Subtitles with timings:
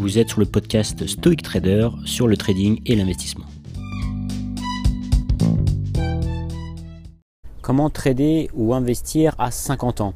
[0.00, 3.44] Vous êtes sur le podcast Stoic Trader sur le trading et l'investissement.
[7.60, 10.14] Comment trader ou investir à 50 ans?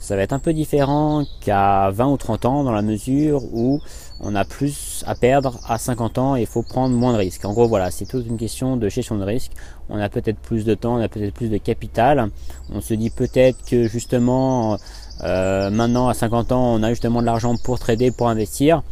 [0.00, 3.80] Ça va être un peu différent qu'à 20 ou 30 ans dans la mesure où
[4.18, 7.44] on a plus à perdre à 50 ans et il faut prendre moins de risques.
[7.44, 9.52] En gros, voilà, c'est toute une question de gestion de risque.
[9.88, 12.28] On a peut-être plus de temps, on a peut-être plus de capital.
[12.70, 14.78] On se dit peut-être que justement,
[15.24, 18.82] euh, maintenant à 50 ans, on a justement de l'argent pour trader, pour investir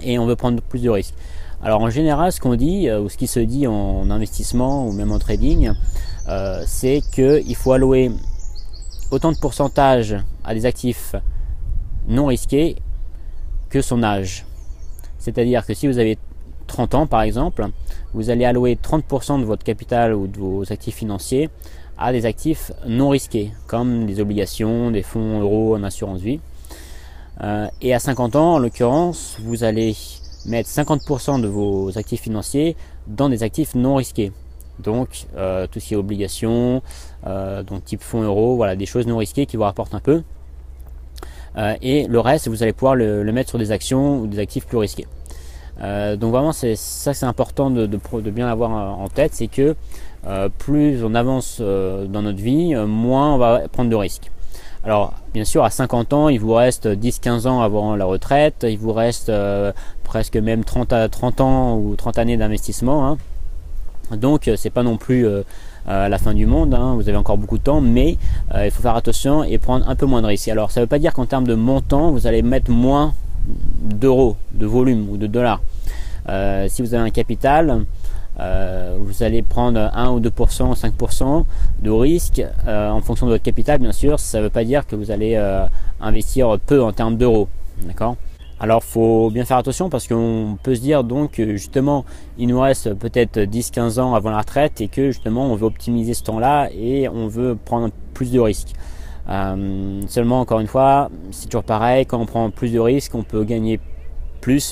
[0.00, 1.14] et on veut prendre plus de risques.
[1.62, 4.92] Alors en général, ce qu'on dit, euh, ou ce qui se dit en investissement ou
[4.92, 5.72] même en trading,
[6.28, 8.10] euh, c'est qu'il faut allouer
[9.10, 11.14] autant de pourcentage à des actifs
[12.06, 12.76] non risqués
[13.70, 14.44] que son âge.
[15.18, 16.18] C'est-à-dire que si vous avez
[16.68, 17.66] 30 ans par exemple,
[18.14, 21.50] vous allez allouer 30% de votre capital ou de vos actifs financiers
[21.98, 26.40] à des actifs non risqués, comme des obligations, des fonds euros en assurance vie.
[27.42, 29.96] Euh, et à 50 ans, en l'occurrence, vous allez
[30.46, 34.32] mettre 50% de vos actifs financiers dans des actifs non risqués.
[34.78, 36.82] Donc euh, tout ce qui est obligations,
[37.26, 40.22] euh, donc type fonds euros, voilà, des choses non risquées qui vous rapportent un peu.
[41.82, 44.78] Et le reste, vous allez pouvoir le, mettre sur des actions ou des actifs plus
[44.78, 45.08] risqués.
[45.80, 47.86] Euh, donc vraiment, c'est ça c'est important de,
[48.30, 49.76] bien avoir en tête, c'est que
[50.26, 54.30] euh, plus on avance dans notre vie, moins on va prendre de risques.
[54.84, 58.78] Alors, bien sûr, à 50 ans, il vous reste 10-15 ans avant la retraite, il
[58.78, 59.30] vous reste
[60.04, 63.06] presque même 30, à 30 ans ou 30 années d'investissement.
[63.06, 63.18] Hein.
[64.16, 65.26] Donc, c'est pas non plus
[65.88, 68.18] la fin du monde, hein, vous avez encore beaucoup de temps, mais
[68.54, 70.48] euh, il faut faire attention et prendre un peu moins de risques.
[70.48, 73.14] Alors ça ne veut pas dire qu'en termes de montant, vous allez mettre moins
[73.80, 75.60] d'euros, de volume ou de dollars.
[76.28, 77.84] Euh, si vous avez un capital,
[78.40, 81.44] euh, vous allez prendre 1 ou 2%, 5%
[81.82, 84.20] de risque en fonction de votre capital, bien sûr.
[84.20, 85.36] Ça ne veut pas dire que vous allez
[86.00, 87.48] investir peu en termes d'euros.
[87.82, 88.16] D'accord?
[88.60, 92.04] Alors faut bien faire attention parce qu'on peut se dire donc que justement
[92.38, 96.12] il nous reste peut-être 10-15 ans avant la retraite et que justement on veut optimiser
[96.12, 98.72] ce temps-là et on veut prendre plus de risques.
[99.28, 103.22] Euh, seulement encore une fois, c'est toujours pareil, quand on prend plus de risques, on
[103.22, 103.78] peut gagner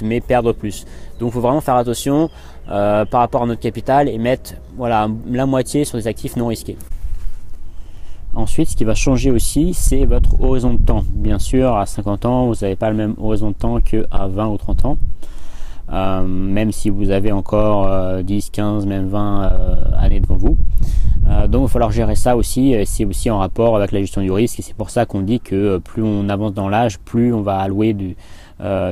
[0.02, 0.84] mais perdre plus.
[1.18, 2.30] Donc il faut vraiment faire attention
[2.70, 6.48] euh, par rapport à notre capital et mettre voilà la moitié sur des actifs non
[6.48, 6.76] risqués.
[8.34, 11.02] Ensuite, ce qui va changer aussi, c'est votre horizon de temps.
[11.08, 14.48] Bien sûr, à 50 ans, vous n'avez pas le même horizon de temps qu'à 20
[14.48, 14.98] ou 30 ans.
[15.92, 20.56] Euh, même si vous avez encore 10, euh, 15, même 20 euh, années devant vous.
[21.48, 24.30] Donc il va falloir gérer ça aussi, c'est aussi en rapport avec la gestion du
[24.30, 27.42] risque, et c'est pour ça qu'on dit que plus on avance dans l'âge, plus on
[27.42, 28.16] va allouer du,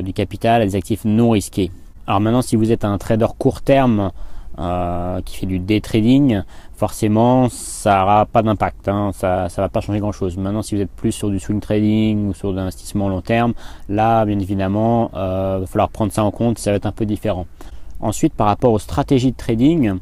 [0.02, 1.70] du capital à des actifs non risqués.
[2.06, 4.10] Alors maintenant, si vous êtes un trader court terme,
[4.56, 6.42] euh, qui fait du day trading,
[6.76, 10.36] forcément ça n'aura pas d'impact, hein, ça ne va pas changer grand chose.
[10.36, 13.54] Maintenant si vous êtes plus sur du swing trading ou sur de l'investissement long terme,
[13.88, 16.92] là bien évidemment il euh, va falloir prendre ça en compte, ça va être un
[16.92, 17.46] peu différent.
[17.98, 19.94] Ensuite par rapport aux stratégies de trading,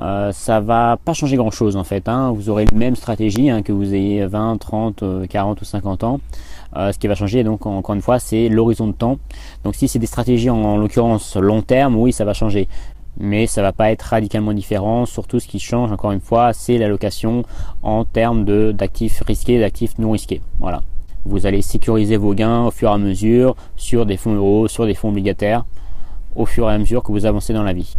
[0.00, 2.08] euh, ça va pas changer grand chose en fait.
[2.08, 2.32] Hein.
[2.32, 6.20] Vous aurez la même stratégie hein, que vous ayez 20, 30, 40 ou 50 ans.
[6.76, 9.18] Euh, ce qui va changer donc encore une fois c'est l'horizon de temps.
[9.62, 12.68] Donc si c'est des stratégies en, en l'occurrence long terme, oui ça va changer
[13.18, 15.06] mais ça va pas être radicalement différent.
[15.06, 17.44] Surtout ce qui change encore une fois, c'est l'allocation
[17.82, 20.40] en termes d'actifs risqués d'actifs non risqués.
[20.58, 20.82] Voilà.
[21.24, 24.84] Vous allez sécuriser vos gains au fur et à mesure sur des fonds euros, sur
[24.84, 25.64] des fonds obligataires,
[26.36, 27.94] au fur et à mesure que vous avancez dans la vie.